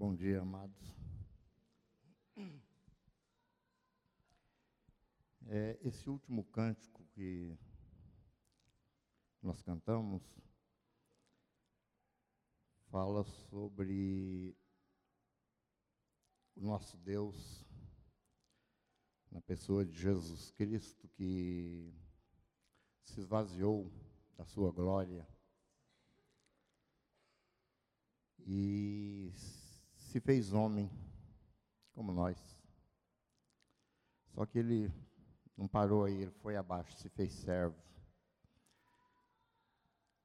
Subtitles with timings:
[0.00, 0.96] Bom dia, amados.
[5.46, 7.54] É, esse último cântico que
[9.42, 10.22] nós cantamos
[12.90, 14.56] fala sobre
[16.56, 17.62] o nosso Deus
[19.30, 21.94] na pessoa de Jesus Cristo que
[23.04, 23.92] se esvaziou
[24.38, 25.28] da sua glória
[28.38, 29.30] e
[30.10, 30.90] se fez homem
[31.92, 32.36] como nós.
[34.34, 34.92] Só que ele
[35.56, 37.76] não parou aí, ele foi abaixo, se fez servo.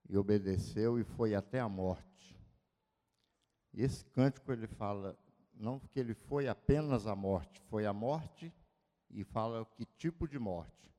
[0.09, 2.35] E obedeceu e foi até a morte.
[3.73, 5.15] E esse cântico ele fala,
[5.53, 8.51] não que ele foi apenas a morte, foi a morte
[9.11, 10.91] e fala que tipo de morte?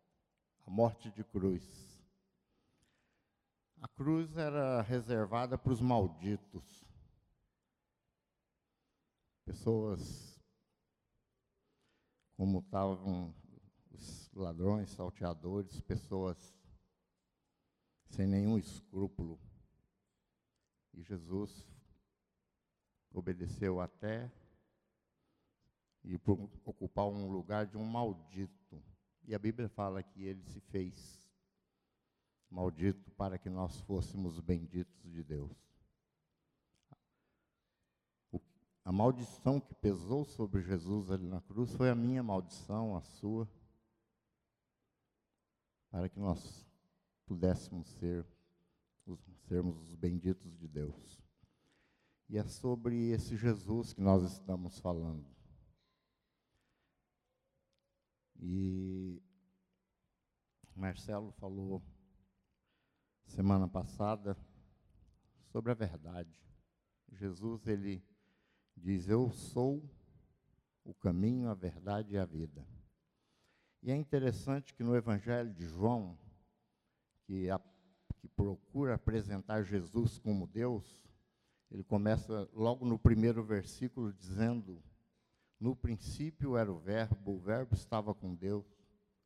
[0.65, 2.01] A morte de cruz.
[3.83, 6.86] A cruz era reservada para os malditos.
[9.57, 10.39] Pessoas
[12.37, 13.35] como estavam
[13.91, 16.55] os ladrões, salteadores, pessoas
[18.11, 19.41] sem nenhum escrúpulo.
[20.93, 21.67] E Jesus
[23.11, 24.31] obedeceu até
[26.05, 26.21] e
[26.63, 28.85] ocupar um lugar de um maldito.
[29.25, 31.21] E a Bíblia fala que ele se fez
[32.51, 35.76] maldito para que nós fôssemos benditos de Deus.
[38.87, 43.51] A maldição que pesou sobre Jesus ali na cruz foi a minha maldição, a sua,
[45.91, 46.65] para que nós
[47.27, 48.25] pudéssemos ser,
[49.05, 51.21] os, sermos os benditos de Deus.
[52.29, 55.27] E é sobre esse Jesus que nós estamos falando.
[58.37, 59.21] E
[60.77, 61.83] Marcelo falou
[63.25, 64.39] semana passada
[65.51, 66.41] sobre a verdade.
[67.11, 68.01] Jesus ele
[68.77, 69.83] diz: "Eu sou
[70.85, 72.67] o caminho, a verdade e a vida".
[73.83, 76.19] E é interessante que no Evangelho de João,
[77.25, 77.61] que, a,
[78.19, 81.07] que procura apresentar Jesus como Deus,
[81.71, 84.83] ele começa logo no primeiro versículo dizendo:
[85.59, 88.67] No princípio era o Verbo, o Verbo estava com Deus,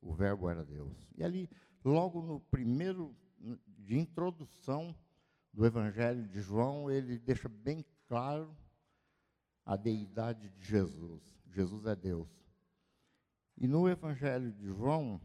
[0.01, 0.97] o Verbo era Deus.
[1.17, 1.49] E ali,
[1.85, 3.17] logo no primeiro
[3.79, 4.95] de introdução
[5.53, 8.55] do Evangelho de João, ele deixa bem claro
[9.71, 11.23] a deidade de Jesus.
[11.47, 12.29] Jesus é Deus.
[13.57, 15.21] E no Evangelho de João,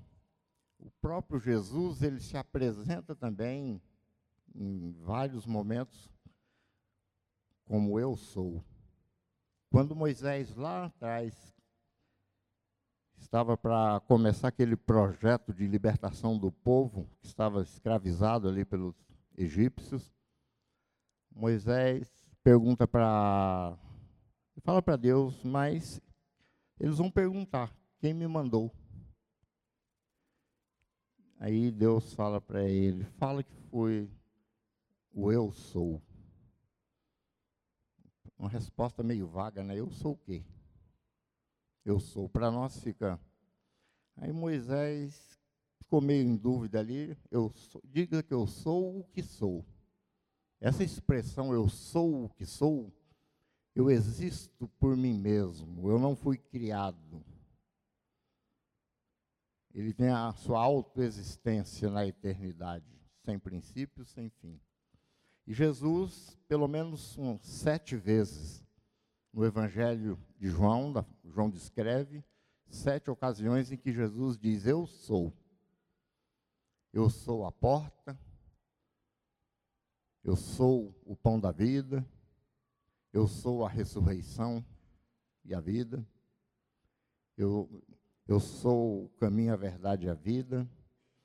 [0.78, 3.82] o próprio Jesus, ele se apresenta também
[4.54, 6.14] em vários momentos
[7.66, 8.64] como eu sou.
[9.72, 11.34] Quando Moisés lá atrás
[13.18, 18.96] estava para começar aquele projeto de libertação do povo que estava escravizado ali pelos
[19.36, 20.14] egípcios,
[21.34, 22.08] Moisés
[22.44, 23.76] pergunta para
[24.62, 26.02] fala para Deus, mas
[26.80, 28.72] eles vão perguntar quem me mandou.
[31.40, 34.10] Aí Deus fala para ele: fala que foi
[35.14, 36.02] o eu sou.
[38.38, 39.80] Uma resposta meio vaga, né?
[39.80, 40.44] Eu sou o quê?
[41.84, 42.28] Eu sou.
[42.28, 43.20] Para nós fica.
[44.18, 45.40] Aí Moisés
[45.78, 47.18] ficou meio em dúvida ali.
[47.32, 49.66] Eu sou, diga que eu sou o que sou.
[50.60, 52.92] Essa expressão eu sou o que sou,
[53.76, 55.92] eu existo por mim mesmo.
[55.92, 57.24] Eu não fui criado.
[59.74, 62.86] Ele tem a sua autoexistência na eternidade,
[63.26, 64.58] sem princípio, sem fim.
[65.46, 68.66] E Jesus, pelo menos um, sete vezes,
[69.34, 72.24] no Evangelho de João, da, João descreve
[72.70, 75.34] sete ocasiões em que Jesus diz: Eu sou.
[76.94, 78.18] Eu sou a porta,
[80.24, 82.08] eu sou o pão da vida,
[83.16, 84.64] eu sou a ressurreição
[85.46, 86.06] e a vida,
[87.38, 87.82] eu,
[88.28, 90.70] eu sou o caminho, a verdade e a vida,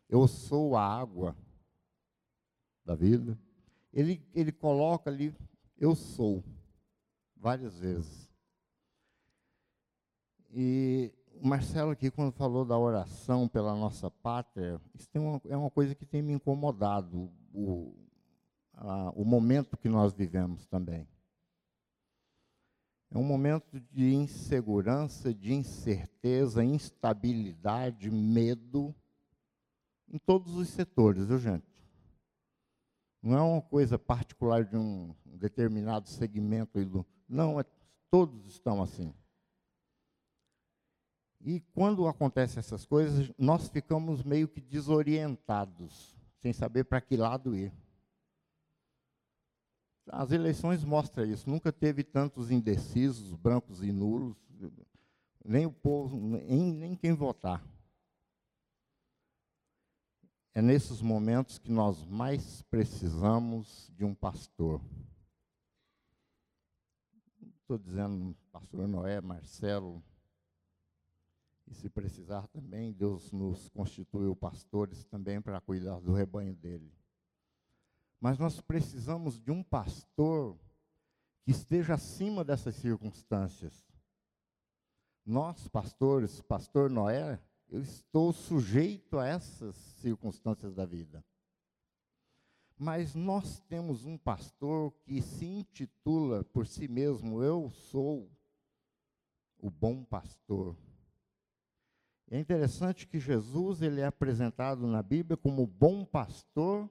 [0.09, 1.37] eu sou a água
[2.85, 3.37] da vida.
[3.93, 5.35] Ele, ele coloca ali,
[5.77, 6.45] eu sou
[7.35, 8.31] várias vezes.
[10.49, 11.13] E
[11.43, 15.93] o Marcelo aqui, quando falou da oração pela nossa pátria, isso uma, é uma coisa
[15.97, 17.97] que tem me incomodado, o,
[18.75, 21.09] a, o momento que nós vivemos também.
[23.13, 28.95] É um momento de insegurança, de incerteza, instabilidade, medo,
[30.09, 31.67] em todos os setores, viu, gente?
[33.23, 36.79] Não é uma coisa particular de um determinado segmento.
[37.29, 37.65] Não, é,
[38.11, 39.13] todos estão assim.
[41.41, 47.55] E quando acontecem essas coisas, nós ficamos meio que desorientados, sem saber para que lado
[47.55, 47.73] ir.
[50.07, 51.49] As eleições mostram isso.
[51.49, 54.37] Nunca teve tantos indecisos, brancos e nulos,
[55.45, 57.65] nem o povo, nem, nem quem votar.
[60.53, 64.81] É nesses momentos que nós mais precisamos de um pastor.
[67.61, 70.03] Estou dizendo pastor Noé, Marcelo,
[71.71, 76.93] e se precisar também, Deus nos constituiu pastores também para cuidar do rebanho dele.
[78.21, 80.59] Mas nós precisamos de um pastor
[81.43, 83.89] que esteja acima dessas circunstâncias.
[85.25, 91.25] Nós, pastores, pastor Noé, eu estou sujeito a essas circunstâncias da vida.
[92.77, 98.31] Mas nós temos um pastor que se intitula por si mesmo, eu sou
[99.59, 100.77] o bom pastor.
[102.31, 106.89] É interessante que Jesus ele é apresentado na Bíblia como bom pastor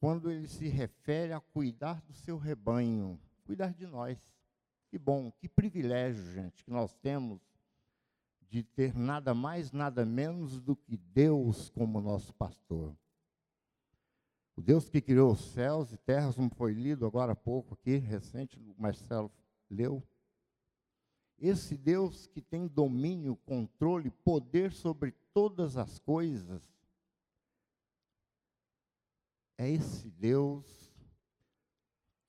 [0.00, 4.18] quando ele se refere a cuidar do seu rebanho, cuidar de nós.
[4.88, 7.40] Que bom, que privilégio, gente, que nós temos
[8.48, 12.96] de ter nada mais, nada menos do que Deus como nosso pastor.
[14.56, 17.96] O Deus que criou os céus e terras, como foi lido agora há pouco aqui,
[17.96, 19.30] recente, o Marcelo
[19.70, 20.02] leu.
[21.38, 26.68] Esse Deus que tem domínio, controle, poder sobre todas as coisas,
[29.60, 30.64] é esse Deus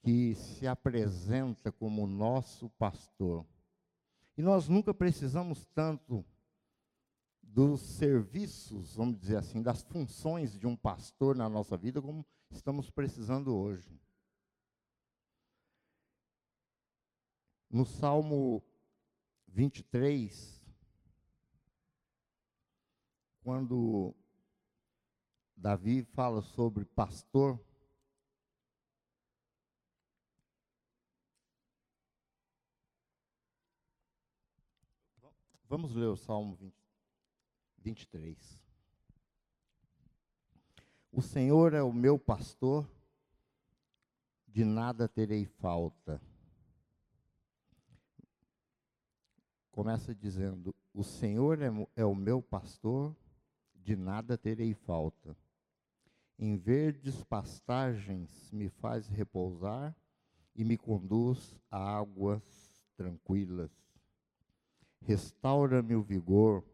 [0.01, 3.45] que se apresenta como nosso pastor.
[4.37, 6.25] E nós nunca precisamos tanto
[7.41, 12.89] dos serviços, vamos dizer assim, das funções de um pastor na nossa vida como estamos
[12.89, 13.97] precisando hoje.
[17.69, 18.61] No Salmo
[19.47, 20.61] 23,
[23.41, 24.13] quando
[25.61, 27.63] Davi fala sobre pastor.
[35.69, 36.73] Vamos ler o Salmo 20,
[37.77, 38.59] 23.
[41.11, 42.89] O Senhor é o meu pastor,
[44.47, 46.19] de nada terei falta.
[49.69, 53.15] Começa dizendo: O Senhor é, é o meu pastor,
[53.75, 55.37] de nada terei falta.
[56.43, 59.95] Em verdes pastagens me faz repousar
[60.55, 62.41] e me conduz a águas
[62.97, 63.69] tranquilas.
[65.01, 66.65] Restaura-me o vigor,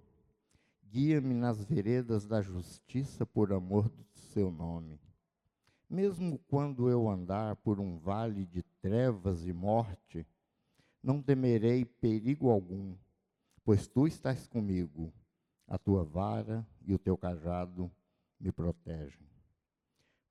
[0.89, 5.01] guia-me nas veredas da justiça por amor do seu nome.
[5.89, 10.25] Mesmo quando eu andar por um vale de trevas e morte,
[11.03, 12.95] não temerei perigo algum,
[13.65, 15.11] pois tu estás comigo,
[15.67, 17.91] a tua vara e o teu cajado
[18.39, 19.36] me protegem.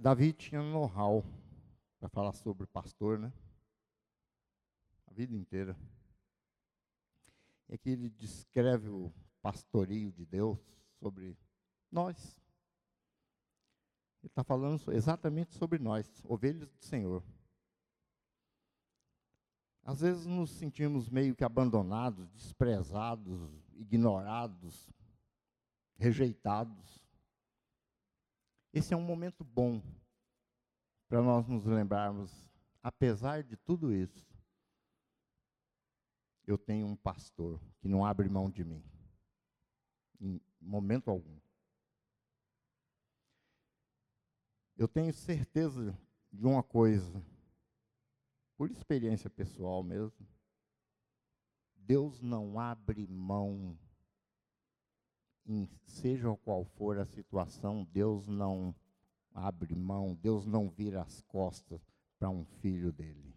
[0.00, 1.22] Davi tinha know-how
[1.98, 3.30] para falar sobre pastor, né?
[5.06, 5.76] A vida inteira.
[7.68, 10.58] E aqui ele descreve o pastoreio de Deus
[10.98, 11.36] sobre
[11.92, 12.40] nós.
[14.22, 17.22] Ele está falando exatamente sobre nós, ovelhas do Senhor.
[19.82, 23.38] Às vezes nos sentimos meio que abandonados, desprezados,
[23.74, 24.90] ignorados,
[25.96, 26.99] rejeitados.
[28.72, 29.82] Esse é um momento bom
[31.08, 32.48] para nós nos lembrarmos,
[32.80, 34.24] apesar de tudo isso,
[36.46, 38.84] eu tenho um pastor que não abre mão de mim,
[40.20, 41.38] em momento algum.
[44.76, 45.98] Eu tenho certeza
[46.32, 47.24] de uma coisa,
[48.56, 50.26] por experiência pessoal mesmo,
[51.74, 53.76] Deus não abre mão
[55.50, 58.74] em seja qual for a situação, Deus não
[59.34, 61.80] abre mão, Deus não vira as costas
[62.18, 63.34] para um filho dele.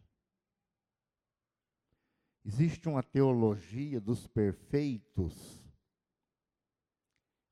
[2.46, 5.63] Existe uma teologia dos perfeitos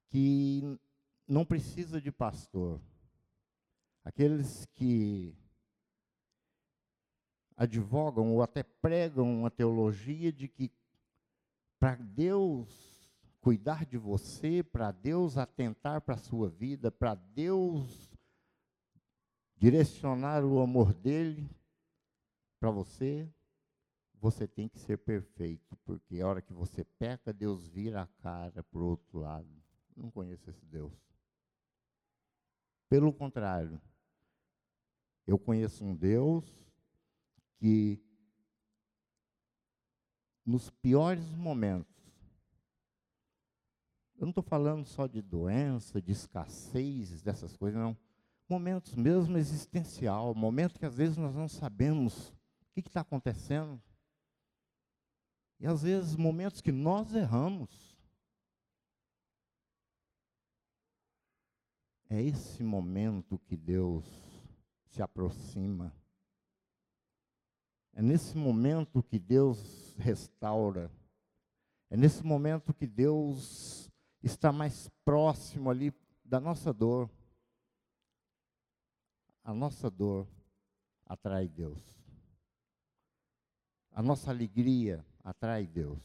[0.09, 0.61] que
[1.27, 2.81] não precisa de pastor.
[4.03, 5.33] Aqueles que
[7.55, 10.69] advogam ou até pregam uma teologia de que
[11.79, 12.90] para Deus
[13.41, 18.09] cuidar de você, para Deus atentar para a sua vida, para Deus
[19.57, 21.49] direcionar o amor dele,
[22.59, 23.27] para você,
[24.19, 28.63] você tem que ser perfeito, porque a hora que você peca, Deus vira a cara
[28.63, 29.49] para o outro lado.
[29.97, 30.93] Não conheço esse Deus.
[32.87, 33.81] Pelo contrário,
[35.25, 36.45] eu conheço um Deus
[37.57, 37.99] que,
[40.45, 42.00] nos piores momentos,
[44.21, 47.97] eu não estou falando só de doença, de escassez, dessas coisas, não.
[48.47, 53.81] Momentos mesmo existencial, momentos que às vezes nós não sabemos o que está acontecendo.
[55.59, 57.97] E às vezes momentos que nós erramos.
[62.07, 64.05] É esse momento que Deus
[64.85, 65.91] se aproxima.
[67.93, 70.91] É nesse momento que Deus restaura.
[71.89, 73.90] É nesse momento que Deus
[74.23, 77.09] está mais próximo ali da nossa dor.
[79.43, 80.27] A nossa dor
[81.05, 81.81] atrai Deus.
[83.91, 86.01] A nossa alegria atrai Deus.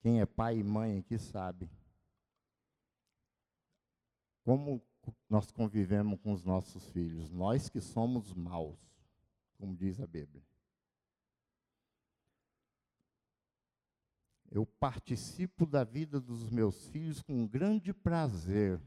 [0.00, 1.68] Quem é pai e mãe aqui sabe
[4.48, 4.82] como
[5.28, 8.80] nós convivemos com os nossos filhos, nós que somos maus,
[9.58, 10.42] como diz a Bíblia.
[14.50, 18.80] Eu participo da vida dos meus filhos com grande prazer,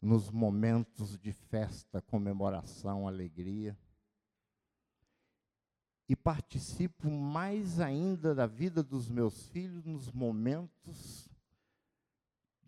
[0.00, 3.76] nos momentos de festa, comemoração, alegria.
[6.08, 11.28] E participo mais ainda da vida dos meus filhos nos momentos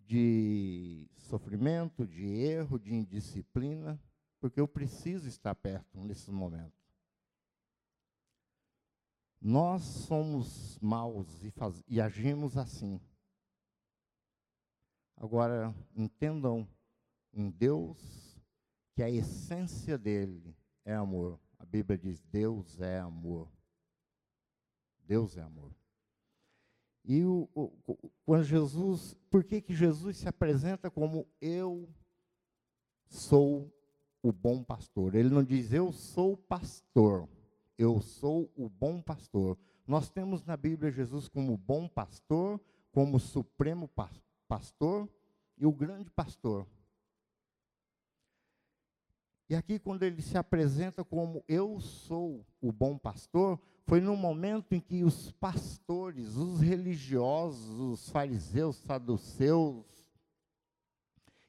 [0.05, 3.99] de sofrimento, de erro, de indisciplina,
[4.39, 6.82] porque eu preciso estar perto nesses momentos.
[9.45, 12.97] Nós somos maus e, faz, e agimos assim.
[15.17, 16.65] Agora, entendam
[17.33, 18.41] um Deus
[18.95, 21.37] que a essência dele é amor.
[21.59, 23.51] A Bíblia diz: Deus é amor.
[25.05, 25.75] Deus é amor.
[27.03, 27.69] E o, o,
[28.25, 31.93] quando Jesus, por que, que Jesus se apresenta como eu
[33.09, 33.69] sou
[34.21, 35.15] o bom pastor?
[35.15, 37.27] Ele não diz eu sou pastor.
[37.83, 39.57] Eu sou o bom pastor.
[39.85, 42.57] Nós temos na Bíblia Jesus como bom pastor,
[42.93, 43.89] como supremo
[44.47, 45.09] pastor
[45.57, 46.65] e o grande pastor.
[49.49, 54.71] E aqui, quando ele se apresenta como eu sou o bom pastor, foi no momento
[54.71, 59.85] em que os pastores, os religiosos, os fariseus, saduceus,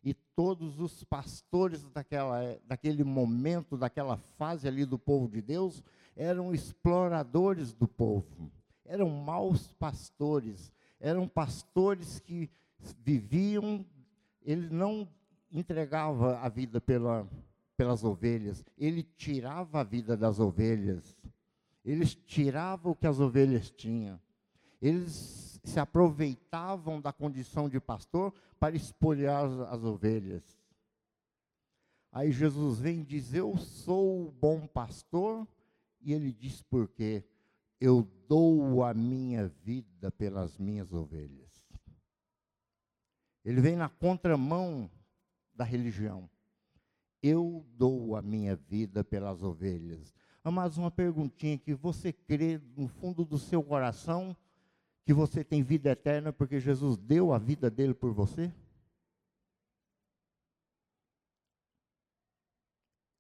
[0.05, 5.83] e todos os pastores daquela, daquele momento, daquela fase ali do povo de Deus,
[6.17, 8.51] eram exploradores do povo,
[8.85, 12.51] eram maus pastores, eram pastores que
[13.03, 13.85] viviam,
[14.43, 15.09] ele não
[15.51, 17.29] entregava a vida pela,
[17.77, 21.17] pelas ovelhas, ele tirava a vida das ovelhas,
[21.85, 24.21] eles tiravam o que as ovelhas tinham,
[24.81, 30.59] eles se aproveitavam da condição de pastor para espolhar as, as ovelhas.
[32.13, 35.49] Aí Jesus vem e diz: Eu sou o bom pastor
[36.05, 37.25] e ele diz por quê?
[37.81, 41.65] Eu dou a minha vida pelas minhas ovelhas.
[43.45, 44.91] Ele vem na contramão
[45.55, 46.31] da religião.
[47.23, 50.15] Eu dou a minha vida pelas ovelhas.
[50.43, 54.37] Mas uma perguntinha que você crê no fundo do seu coração
[55.05, 58.53] que você tem vida eterna porque Jesus deu a vida dele por você?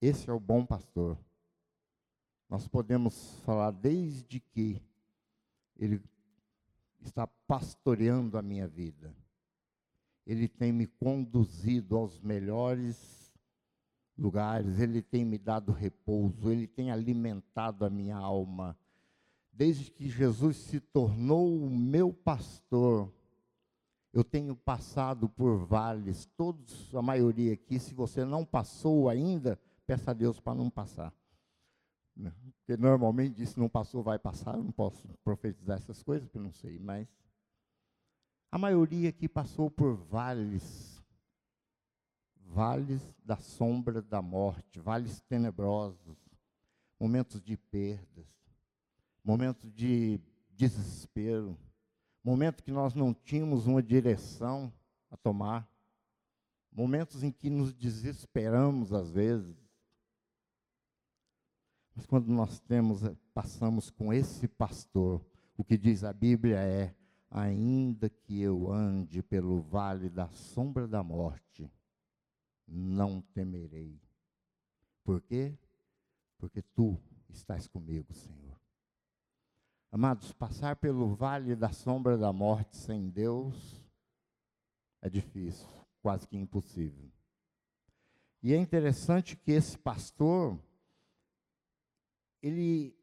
[0.00, 1.18] Esse é o bom pastor.
[2.54, 4.80] Nós podemos falar desde que
[5.76, 6.00] Ele
[7.02, 9.12] está pastoreando a minha vida.
[10.24, 13.34] Ele tem me conduzido aos melhores
[14.16, 18.78] lugares, Ele tem me dado repouso, Ele tem alimentado a minha alma.
[19.52, 23.12] Desde que Jesus se tornou o meu pastor,
[24.12, 30.12] eu tenho passado por vales, todos, a maioria aqui, se você não passou ainda, peça
[30.12, 31.12] a Deus para não passar.
[32.16, 32.32] Né?
[32.58, 34.56] Porque normalmente diz, não passou, vai passar.
[34.56, 37.08] Eu não posso profetizar essas coisas, porque não sei, mas
[38.50, 41.02] a maioria que passou por vales,
[42.46, 46.16] vales da sombra da morte, vales tenebrosos,
[47.00, 48.26] momentos de perdas,
[49.24, 51.58] momentos de desespero,
[52.22, 54.72] momentos que nós não tínhamos uma direção
[55.10, 55.68] a tomar,
[56.70, 59.63] momentos em que nos desesperamos às vezes,
[61.94, 65.24] mas quando nós temos, eh, passamos com esse pastor,
[65.56, 66.94] o que diz a Bíblia é:
[67.30, 71.70] ainda que eu ande pelo vale da sombra da morte,
[72.66, 74.00] não temerei.
[75.04, 75.56] Por quê?
[76.38, 76.98] Porque tu
[77.28, 78.58] estás comigo, Senhor.
[79.92, 83.84] Amados, passar pelo vale da sombra da morte sem Deus
[85.00, 85.68] é difícil,
[86.00, 87.12] quase que impossível.
[88.42, 90.58] E é interessante que esse pastor,
[92.44, 92.94] ele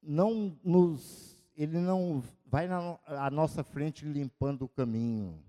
[0.00, 5.42] não nos, ele não vai na nossa frente limpando o caminho.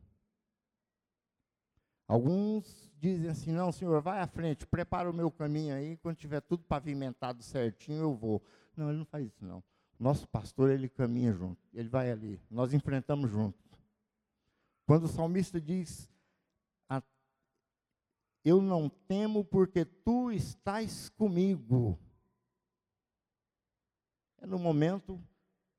[2.07, 6.41] Alguns dizem assim: não, senhor, vai à frente, prepara o meu caminho aí, quando tiver
[6.41, 8.41] tudo pavimentado certinho, eu vou.
[8.75, 9.63] Não, ele não faz isso, não.
[9.99, 13.61] Nosso pastor, ele caminha junto, ele vai ali, nós enfrentamos juntos.
[14.87, 16.09] Quando o salmista diz:
[18.43, 21.99] Eu não temo porque tu estás comigo.
[24.45, 25.19] É no momento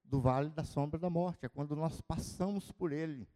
[0.02, 3.28] do vale da sombra da morte, é quando nós passamos por ele.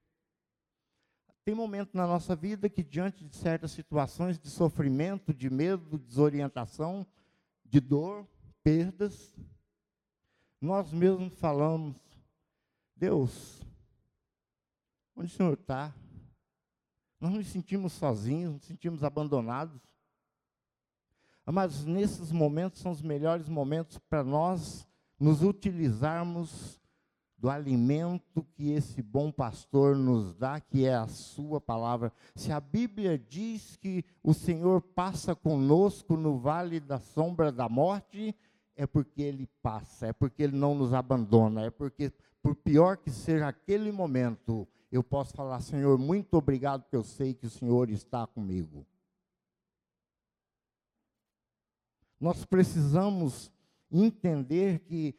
[1.44, 6.04] Tem momento na nossa vida que, diante de certas situações de sofrimento, de medo, de
[6.04, 7.06] desorientação,
[7.64, 8.26] de dor,
[8.60, 9.32] perdas,
[10.60, 11.96] nós mesmos falamos:
[12.96, 13.64] Deus,
[15.14, 15.94] onde o Senhor está?
[17.20, 19.80] Nós nos sentimos sozinhos, nos sentimos abandonados.
[21.46, 24.89] Mas nesses momentos são os melhores momentos para nós
[25.20, 26.80] nos utilizarmos
[27.36, 32.12] do alimento que esse bom pastor nos dá, que é a sua palavra.
[32.34, 38.34] Se a Bíblia diz que o Senhor passa conosco no vale da sombra da morte,
[38.76, 42.12] é porque ele passa, é porque ele não nos abandona, é porque,
[42.42, 47.32] por pior que seja aquele momento, eu posso falar, Senhor, muito obrigado, porque eu sei
[47.32, 48.86] que o Senhor está comigo.
[52.18, 53.50] Nós precisamos
[53.90, 55.14] entender que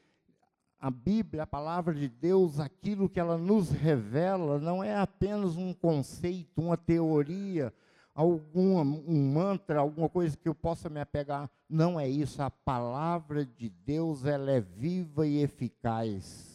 [0.80, 5.74] a Bíblia, a palavra de Deus, aquilo que ela nos revela, não é apenas um
[5.74, 7.72] conceito, uma teoria,
[8.16, 11.50] algum um mantra, alguma coisa que eu possa me apegar.
[11.70, 12.42] Não é isso.
[12.42, 16.52] A palavra de Deus, ela é viva e eficaz.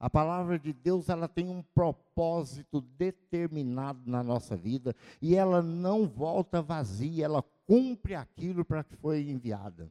[0.00, 6.06] A palavra de Deus, ela tem um propósito determinado na nossa vida e ela não
[6.06, 9.90] volta vazia, ela cumpre aquilo para que foi enviada.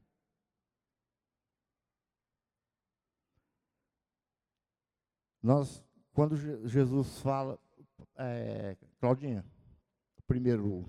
[5.47, 5.81] Nós,
[6.11, 6.35] quando
[6.67, 7.57] Jesus fala,
[8.17, 9.45] é, Claudinha,
[10.27, 10.85] primeiro,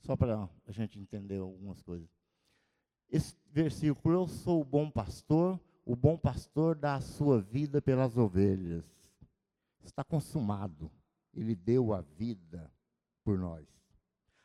[0.00, 2.08] só para a gente entender algumas coisas.
[3.08, 8.16] Esse versículo, eu sou o bom pastor, o bom pastor dá a sua vida pelas
[8.16, 8.84] ovelhas.
[9.84, 10.90] Está consumado.
[11.32, 12.68] Ele deu a vida
[13.22, 13.64] por nós.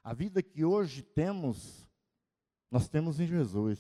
[0.04, 1.90] A vida que hoje temos,
[2.70, 3.80] nós temos em Jesus.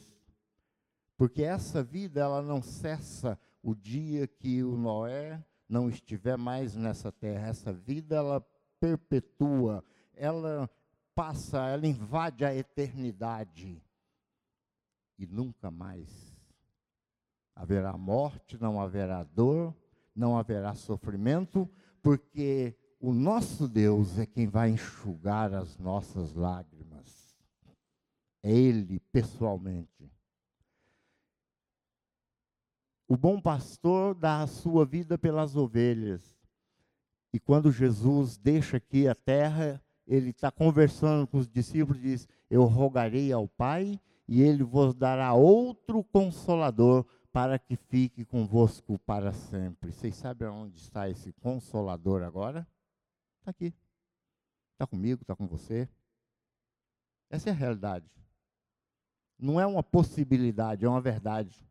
[1.15, 7.12] Porque essa vida, ela não cessa o dia que o Noé não estiver mais nessa
[7.12, 7.48] terra.
[7.48, 8.46] Essa vida ela
[8.80, 10.70] perpetua, ela
[11.13, 13.82] passa, ela invade a eternidade
[15.17, 16.38] e nunca mais
[17.56, 19.76] haverá morte, não haverá dor,
[20.15, 21.67] não haverá sofrimento,
[22.02, 27.36] porque o nosso Deus é quem vai enxugar as nossas lágrimas.
[28.43, 30.12] É Ele pessoalmente.
[33.08, 36.38] O bom pastor dá a sua vida pelas ovelhas.
[37.34, 42.28] E quando Jesus deixa aqui a terra, ele está conversando com os discípulos e diz:
[42.50, 49.32] Eu rogarei ao Pai, e ele vos dará outro consolador para que fique convosco para
[49.32, 49.91] sempre.
[49.91, 52.67] Vocês sabem onde está esse consolador agora?
[53.39, 53.74] Está aqui.
[54.74, 55.88] Está comigo, está com você.
[57.30, 58.10] Essa é a realidade.
[59.39, 61.65] Não é uma possibilidade, é uma verdade.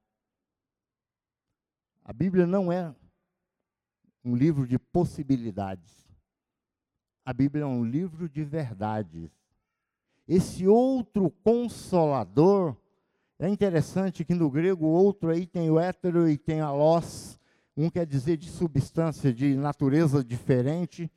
[2.08, 2.94] A Bíblia não é
[4.24, 6.06] um livro de possibilidades.
[7.24, 9.28] A Bíblia é um livro de verdades.
[10.28, 12.76] Esse outro consolador,
[13.40, 17.40] é interessante que no grego outro aí tem o hétero e tem a lós,
[17.76, 21.10] um quer dizer de substância, de natureza diferente,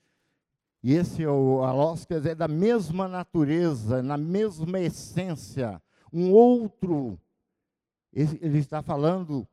[0.81, 5.79] e esse é o alós quer dizer da mesma natureza, na mesma essência.
[6.11, 7.19] Um outro,
[8.11, 9.47] ele está falando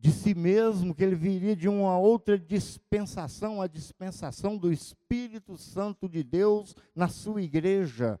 [0.00, 6.08] de si mesmo, que ele viria de uma outra dispensação, a dispensação do Espírito Santo
[6.08, 8.18] de Deus na sua igreja.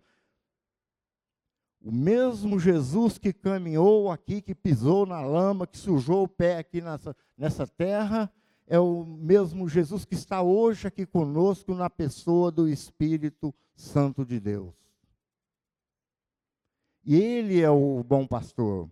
[1.80, 6.82] O mesmo Jesus que caminhou aqui, que pisou na lama, que sujou o pé aqui
[6.82, 8.30] nessa, nessa terra,
[8.66, 14.38] é o mesmo Jesus que está hoje aqui conosco na pessoa do Espírito Santo de
[14.38, 14.74] Deus.
[17.02, 18.86] E Ele é o bom pastor.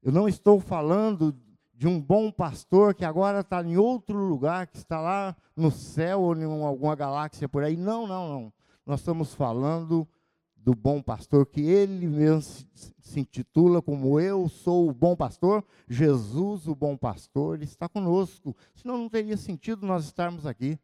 [0.00, 1.36] Eu não estou falando
[1.82, 6.20] de um bom pastor que agora está em outro lugar, que está lá no céu
[6.20, 7.76] ou em alguma galáxia por aí.
[7.76, 8.52] Não, não, não.
[8.86, 10.06] Nós estamos falando
[10.54, 15.64] do bom pastor, que ele mesmo se, se, intitula como Eu sou o bom pastor,
[15.88, 18.56] Jesus, o bom pastor, ele está conosco.
[18.76, 20.78] Senão não teria sentido nós estarmos aqui.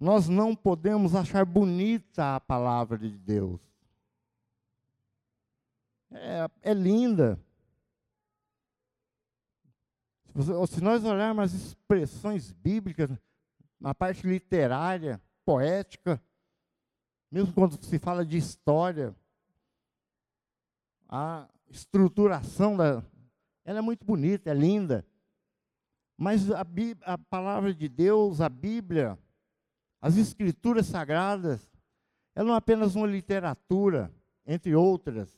[0.00, 3.60] Nós não podemos achar bonita a palavra de Deus.
[6.10, 7.38] É, é linda.
[10.68, 13.10] Se nós olharmos as expressões bíblicas,
[13.80, 16.20] na parte literária, poética,
[17.30, 19.14] mesmo quando se fala de história,
[21.08, 23.02] a estruturação da,
[23.64, 25.06] ela é muito bonita, é linda.
[26.16, 26.64] Mas a,
[27.02, 29.18] a palavra de Deus, a Bíblia,
[30.00, 31.68] as escrituras sagradas,
[32.34, 34.12] ela não é apenas uma literatura,
[34.46, 35.34] entre outras.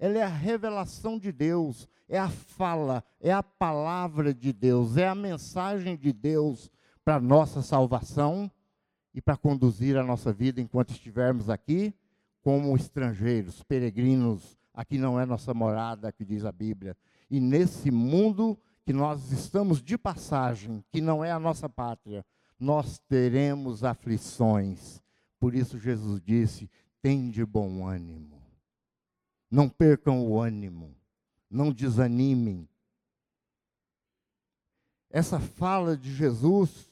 [0.00, 5.06] Ela é a revelação de Deus, é a fala, é a palavra de Deus, é
[5.06, 6.70] a mensagem de Deus
[7.04, 8.50] para a nossa salvação
[9.12, 11.92] e para conduzir a nossa vida enquanto estivermos aqui,
[12.40, 14.58] como estrangeiros, peregrinos.
[14.72, 16.96] Aqui não é nossa morada, que diz a Bíblia.
[17.30, 22.24] E nesse mundo que nós estamos de passagem, que não é a nossa pátria,
[22.58, 25.02] nós teremos aflições.
[25.38, 26.70] Por isso Jesus disse:
[27.02, 28.39] tem de bom ânimo.
[29.50, 30.94] Não percam o ânimo,
[31.50, 32.68] não desanimem.
[35.10, 36.90] Essa fala de Jesus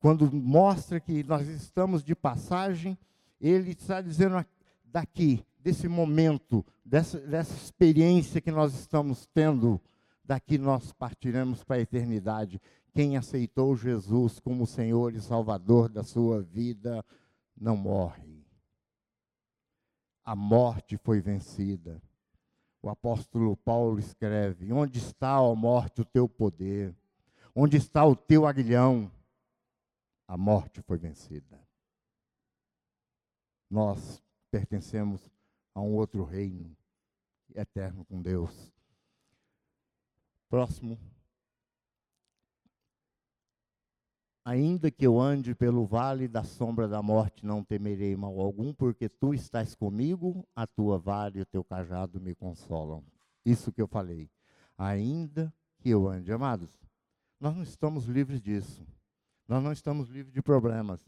[0.00, 2.98] quando mostra que nós estamos de passagem,
[3.38, 4.44] ele está dizendo
[4.82, 9.78] daqui, desse momento, dessa, dessa experiência que nós estamos tendo,
[10.24, 12.60] daqui nós partiremos para a eternidade.
[12.94, 17.04] Quem aceitou Jesus como Senhor e Salvador da sua vida
[17.54, 18.39] não morre.
[20.24, 22.00] A morte foi vencida.
[22.82, 26.94] O apóstolo Paulo escreve: Onde está, ó morte, o teu poder?
[27.54, 29.10] Onde está o teu aguilhão?
[30.30, 31.60] a morte foi vencida.
[33.68, 35.28] Nós pertencemos
[35.74, 36.76] a um outro reino
[37.52, 38.72] eterno com Deus.
[40.48, 40.96] Próximo.
[44.44, 49.08] Ainda que eu ande pelo vale da sombra da morte, não temerei mal algum, porque
[49.08, 53.04] tu estás comigo, a tua vara e o teu cajado me consolam.
[53.44, 54.30] Isso que eu falei.
[54.78, 56.70] Ainda que eu ande, amados,
[57.38, 58.86] nós não estamos livres disso.
[59.46, 61.00] Nós não estamos livres de problemas.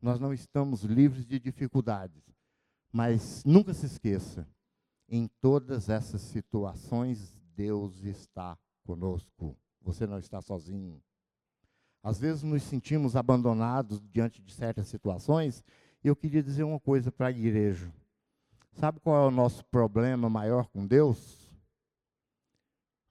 [0.00, 2.22] Nós não estamos livres de dificuldades.
[2.92, 4.46] Mas nunca se esqueça,
[5.08, 9.56] em todas essas situações, Deus está conosco.
[9.80, 11.00] Você não está sozinho.
[12.06, 15.64] Às vezes nos sentimos abandonados diante de certas situações,
[16.04, 17.92] e eu queria dizer uma coisa para a igreja.
[18.74, 21.50] Sabe qual é o nosso problema maior com Deus?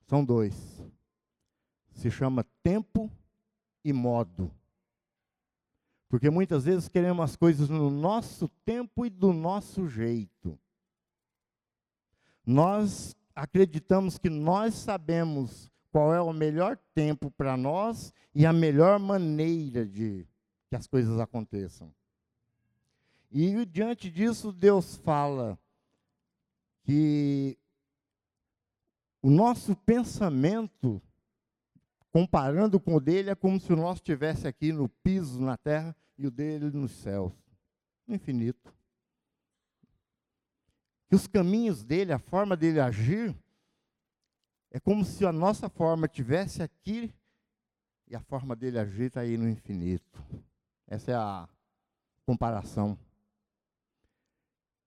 [0.07, 0.81] São dois.
[1.91, 3.11] Se chama tempo
[3.83, 4.49] e modo.
[6.07, 10.57] Porque muitas vezes queremos as coisas no nosso tempo e do nosso jeito.
[12.45, 18.99] Nós acreditamos que nós sabemos qual é o melhor tempo para nós e a melhor
[18.99, 20.27] maneira de
[20.67, 21.89] que as coisas aconteçam.
[23.31, 25.57] E diante disso, Deus fala
[26.83, 27.57] que
[29.21, 31.01] o nosso pensamento,
[32.11, 35.95] comparando com o dele, é como se o nosso estivesse aqui no piso, na terra,
[36.17, 37.31] e o dele nos céus,
[38.05, 38.75] no infinito.
[41.07, 43.33] Que os caminhos dele, a forma dele agir,
[44.75, 47.09] é como se a nossa forma tivesse aqui
[48.09, 50.21] e a forma dele agir está aí no infinito.
[50.85, 51.47] Essa é a
[52.25, 52.99] comparação.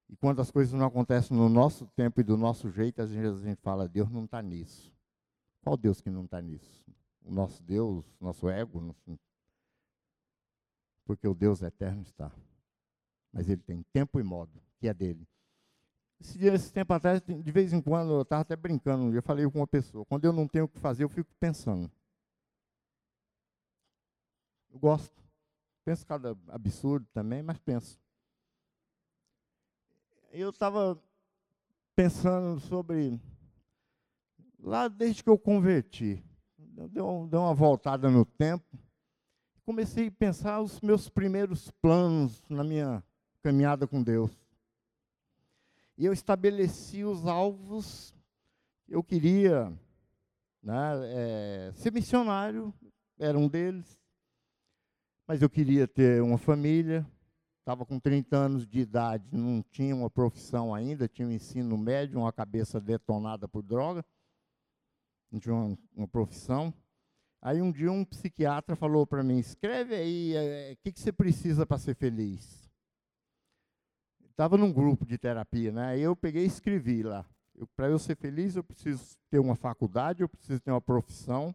[0.06, 3.40] E quando as coisas não acontecem no nosso tempo e do nosso jeito, às vezes
[3.40, 4.92] a gente fala, Deus não está nisso.
[5.62, 6.84] Qual Deus que não está nisso?
[7.24, 9.18] O nosso Deus, nosso ego, nosso
[11.06, 12.30] porque o Deus eterno está.
[13.32, 15.26] Mas ele tem tempo e modo, que é dele.
[16.20, 19.48] Esse, dia, esse tempo atrás, de vez em quando, eu estava até brincando, eu falei
[19.50, 21.90] com uma pessoa, quando eu não tenho o que fazer, eu fico pensando.
[24.70, 25.22] Eu gosto.
[25.84, 28.00] Penso cada absurdo também, mas penso.
[30.30, 31.00] Eu estava
[31.96, 33.18] pensando sobre,
[34.58, 36.22] lá desde que eu converti,
[36.58, 38.78] deu, deu uma voltada no tempo,
[39.64, 43.02] comecei a pensar os meus primeiros planos na minha
[43.42, 44.30] caminhada com Deus.
[45.98, 48.14] E eu estabeleci os alvos.
[48.88, 49.76] Eu queria
[50.62, 52.72] né, é, ser missionário,
[53.18, 53.98] era um deles.
[55.26, 57.04] Mas eu queria ter uma família.
[57.58, 62.20] Estava com 30 anos de idade, não tinha uma profissão ainda, tinha um ensino médio,
[62.20, 64.02] uma cabeça detonada por droga.
[65.32, 66.72] Não tinha uma, uma profissão.
[67.42, 71.12] Aí um dia um psiquiatra falou para mim: escreve aí, o é, que, que você
[71.12, 72.67] precisa para ser feliz?
[74.38, 75.86] Estava num grupo de terapia, né?
[75.86, 77.26] Aí eu peguei e escrevi lá.
[77.74, 81.52] Para eu ser feliz, eu preciso ter uma faculdade, eu preciso ter uma profissão,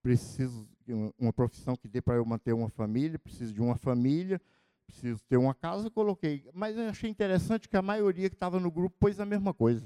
[0.00, 4.40] preciso de uma profissão que dê para eu manter uma família, preciso de uma família,
[4.86, 5.88] preciso ter uma casa.
[5.88, 6.48] Eu coloquei.
[6.54, 9.84] Mas eu achei interessante que a maioria que estava no grupo pôs a mesma coisa.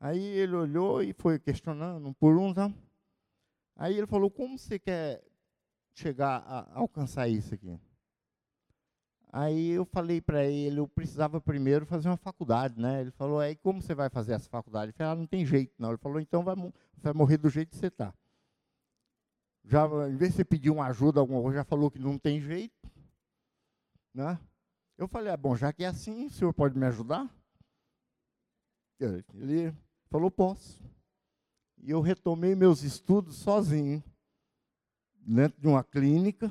[0.00, 2.52] Aí ele olhou e foi questionando um por um.
[2.52, 2.74] Tá?
[3.76, 5.22] Aí ele falou: Como você quer
[5.94, 7.78] chegar a alcançar isso aqui?
[9.38, 13.02] Aí eu falei para ele, eu precisava primeiro fazer uma faculdade, né?
[13.02, 14.92] Ele falou, aí como você vai fazer essa faculdade?
[14.92, 15.90] Eu falei, ah, não tem jeito, não.
[15.90, 16.54] Ele falou, então vai,
[16.96, 18.14] vai morrer do jeito que você está.
[19.62, 22.40] Já, em vez de você pedir uma ajuda, alguma coisa, já falou que não tem
[22.40, 22.90] jeito.
[24.14, 24.40] Né?
[24.96, 27.28] Eu falei, ah, bom, já que é assim, o senhor pode me ajudar?
[28.98, 29.70] Ele
[30.08, 30.82] falou, posso.
[31.76, 34.02] E eu retomei meus estudos sozinho,
[35.14, 36.50] dentro de uma clínica.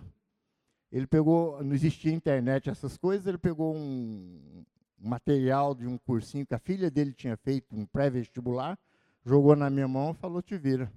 [0.91, 4.63] Ele pegou, não existia internet, essas coisas, ele pegou um,
[4.99, 8.77] material de um cursinho que a filha dele tinha feito, um pré-vestibular,
[9.23, 10.91] jogou na minha mão e falou, te vira.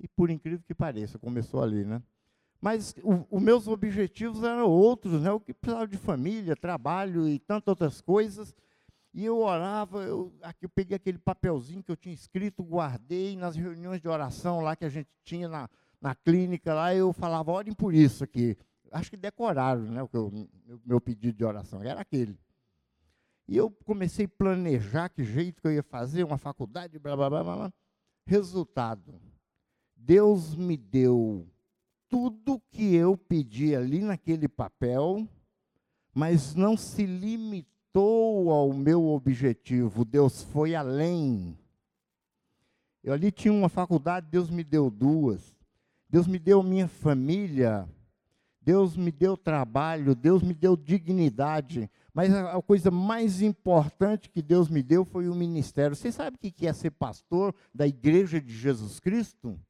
[0.00, 2.02] E por incrível que pareça, começou ali, né?
[2.60, 2.94] Mas
[3.30, 5.28] os meus objetivos eram outros, né?
[5.28, 8.54] Eu que precisava de família, trabalho e tantas outras coisas.
[9.12, 13.54] E eu orava, eu, aqui, eu peguei aquele papelzinho que eu tinha escrito, guardei nas
[13.54, 15.68] reuniões de oração lá que a gente tinha na,
[16.00, 18.56] na clínica lá, eu falava, orem por isso aqui.
[18.94, 20.48] Acho que decoraram né, o meu,
[20.86, 22.38] meu pedido de oração, era aquele.
[23.48, 27.28] E eu comecei a planejar que jeito que eu ia fazer, uma faculdade, blá, blá,
[27.28, 27.72] blá, blá.
[28.24, 29.20] Resultado,
[29.96, 31.44] Deus me deu
[32.08, 35.28] tudo que eu pedi ali naquele papel,
[36.14, 41.58] mas não se limitou ao meu objetivo, Deus foi além.
[43.02, 45.52] Eu ali tinha uma faculdade, Deus me deu duas.
[46.08, 47.88] Deus me deu minha família.
[48.64, 51.90] Deus me deu trabalho, Deus me deu dignidade.
[52.14, 55.94] Mas a, coisa mais importante que Deus me deu foi o ministério.
[55.94, 59.60] Você sabe o que é ser pastor da igreja de Jesus Cristo?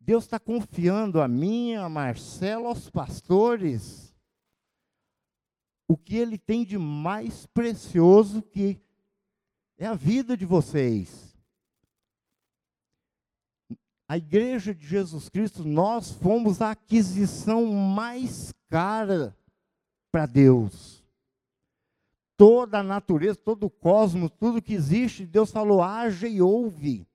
[0.00, 4.14] Deus está confiando a mim, a Marcelo, aos pastores
[5.86, 8.80] o que ele tem de mais precioso que
[9.76, 11.33] é a vida de vocês.
[14.06, 19.36] A igreja de Jesus Cristo, nós fomos a aquisição mais cara
[20.12, 21.02] para Deus.
[22.36, 27.06] Toda a natureza, todo o cosmos, tudo que existe, Deus falou: haja e ouve.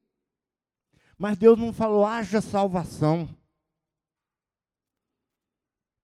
[1.17, 3.30] Mas Deus não falou: haja salvação.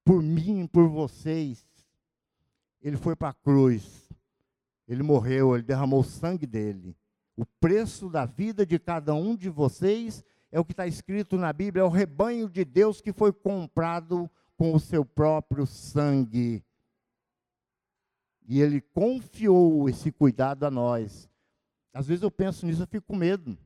[0.04, 1.66] Por mim, por vocês
[2.88, 4.08] ele foi para a cruz,
[4.88, 6.96] ele morreu, ele derramou o sangue dele.
[7.36, 10.24] O preço da vida de cada um de vocês
[10.56, 14.32] é o que está escrito na Bíblia, é o rebanho de Deus que foi comprado
[14.56, 16.64] com o seu próprio sangue.
[18.48, 21.30] E ele confiou esse cuidado a nós.
[21.94, 23.58] Às vezes eu penso nisso, eu fico com medo.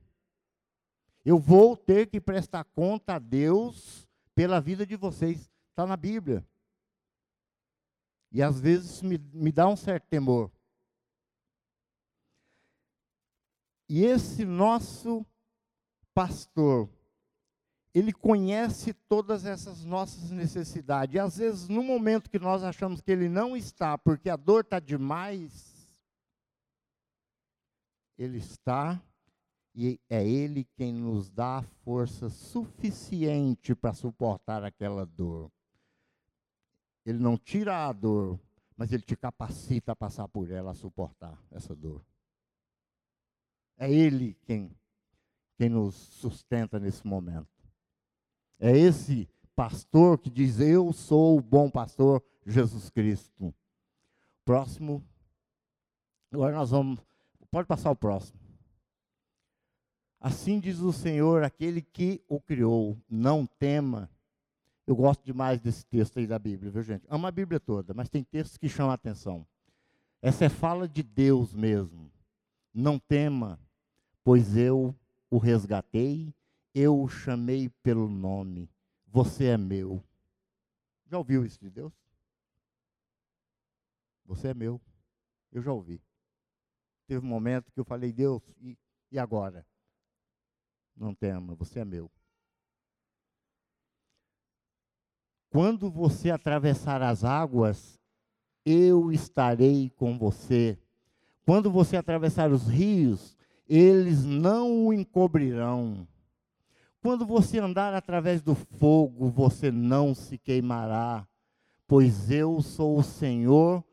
[1.24, 5.48] Eu vou ter que prestar conta a Deus pela vida de vocês.
[5.70, 6.44] Está na Bíblia.
[8.32, 10.52] E às vezes me, me dá um certo temor.
[13.88, 15.24] E esse nosso
[16.14, 16.90] pastor,
[17.94, 21.16] ele conhece todas essas nossas necessidades.
[21.16, 24.62] E às vezes, no momento que nós achamos que ele não está, porque a dor
[24.62, 25.90] está demais,
[28.18, 29.02] ele está
[29.74, 35.52] e é ele quem nos dá a força suficiente para suportar aquela dor.
[37.06, 38.40] Ele não tira a dor,
[38.76, 42.04] mas ele te capacita a passar por ela, a suportar essa dor.
[43.78, 44.76] É Ele quem,
[45.60, 47.48] quem nos sustenta nesse momento.
[48.58, 53.54] É esse pastor que diz: Eu sou o bom pastor, Jesus Cristo.
[54.46, 55.04] Próximo.
[56.32, 57.00] Agora nós vamos.
[57.52, 58.40] Pode passar o próximo.
[60.20, 64.10] Assim diz o Senhor, aquele que o criou: Não tema
[64.90, 67.06] eu gosto demais desse texto aí da Bíblia, viu, gente?
[67.08, 69.46] Amo a Bíblia toda, mas tem textos que chamam a atenção.
[70.20, 72.12] Essa é fala de Deus mesmo.
[72.74, 73.60] Não tema,
[74.24, 74.96] pois eu
[75.30, 76.34] o resgatei,
[76.74, 78.70] eu o chamei pelo nome.
[79.08, 80.04] Você é meu.
[81.08, 81.94] Já ouviu isso de Deus?
[84.26, 84.80] Você é meu.
[85.52, 86.02] Eu já ouvi.
[87.08, 88.78] Teve um momento que eu falei, Deus, e,
[89.12, 89.66] e agora?
[90.96, 92.12] Não tema, você é meu.
[95.50, 98.00] Quando você atravessar as águas,
[98.64, 100.78] eu estarei com você.
[101.44, 103.36] Quando você atravessar os rios,
[103.70, 106.08] eles não o encobrirão.
[107.02, 111.26] Quando você andar através do fogo, você não se queimará,
[111.88, 113.84] pois eu sou o Senhor,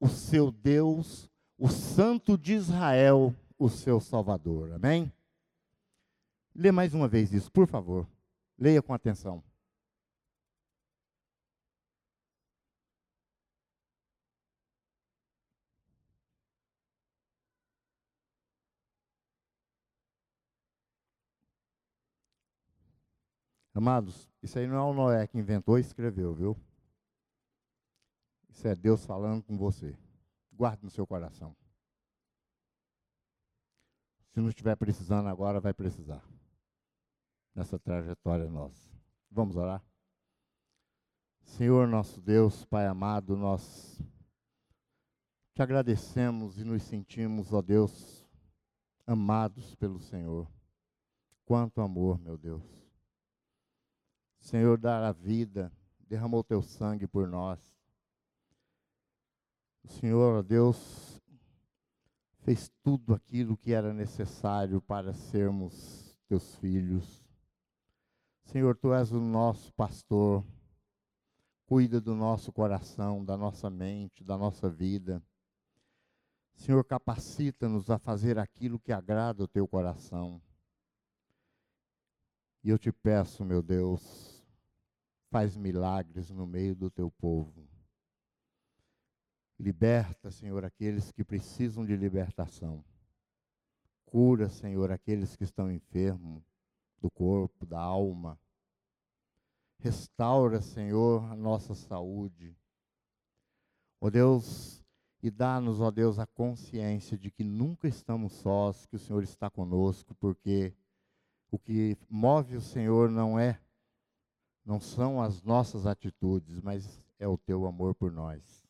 [0.00, 4.72] o seu Deus, o Santo de Israel, o seu Salvador.
[4.72, 5.10] Amém?
[6.54, 8.06] Lê mais uma vez isso, por favor.
[8.58, 9.42] Leia com atenção.
[23.80, 26.54] Amados, isso aí não é o Noé que inventou e escreveu, viu?
[28.50, 29.98] Isso é Deus falando com você.
[30.52, 31.56] Guarde no seu coração.
[34.28, 36.22] Se não estiver precisando agora, vai precisar.
[37.54, 38.86] Nessa trajetória nossa.
[39.30, 39.82] Vamos orar?
[41.40, 43.98] Senhor nosso Deus, Pai amado, nós
[45.54, 48.28] te agradecemos e nos sentimos, ó Deus,
[49.06, 50.46] amados pelo Senhor.
[51.46, 52.79] Quanto amor, meu Deus.
[54.40, 55.72] Senhor, dar a vida,
[56.08, 57.60] derramou teu sangue por nós.
[59.84, 61.20] O Senhor, ó Deus,
[62.40, 67.24] fez tudo aquilo que era necessário para sermos teus filhos.
[68.44, 70.44] Senhor, tu és o nosso pastor.
[71.66, 75.22] Cuida do nosso coração, da nossa mente, da nossa vida.
[76.56, 80.42] Senhor, capacita-nos a fazer aquilo que agrada o teu coração.
[82.62, 84.29] E eu te peço, meu Deus,
[85.30, 87.68] faz milagres no meio do teu povo.
[89.58, 92.84] Liberta, Senhor, aqueles que precisam de libertação.
[94.04, 96.42] Cura, Senhor, aqueles que estão enfermos
[97.00, 98.38] do corpo, da alma.
[99.78, 102.56] Restaura, Senhor, a nossa saúde.
[104.00, 104.82] Ó Deus,
[105.22, 109.50] e dá-nos, ó Deus, a consciência de que nunca estamos sós, que o Senhor está
[109.50, 110.74] conosco, porque
[111.50, 113.60] o que move o Senhor não é,
[114.64, 118.66] não são as nossas atitudes, mas é o teu amor por nós.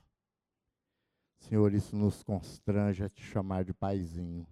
[1.39, 4.47] Senhor, isso nos constrange a te chamar de paizinho,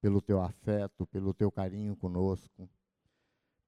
[0.00, 2.68] pelo teu afeto, pelo teu carinho conosco.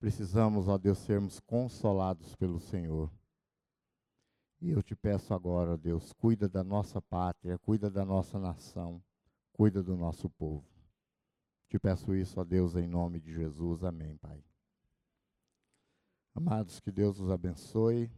[0.01, 3.11] Precisamos, ó Deus, sermos consolados pelo Senhor.
[4.61, 9.03] E eu te peço agora, ó Deus, cuida da nossa pátria, cuida da nossa nação,
[9.53, 10.65] cuida do nosso povo.
[11.69, 13.85] Te peço isso, ó Deus, em nome de Jesus.
[13.85, 14.43] Amém, Pai.
[16.35, 18.11] Amados, que Deus os abençoe,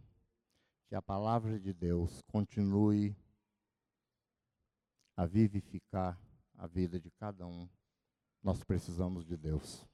[0.88, 3.16] que a palavra de Deus continue
[5.16, 6.16] a vivificar
[6.56, 7.68] a vida de cada um.
[8.40, 9.84] Nós precisamos de Deus.